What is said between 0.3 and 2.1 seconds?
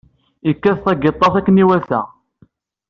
Yekkat tagiṭart akken i iwata.